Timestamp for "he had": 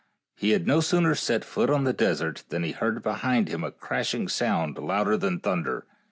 0.35-0.65